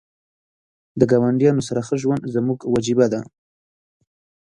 [0.99, 3.21] د ګاونډیانو سره ښه ژوند زموږ وجیبه ده.